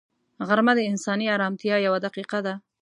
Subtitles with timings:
[0.47, 2.53] غرمه د انساني ارامتیا یوه دقیقه ده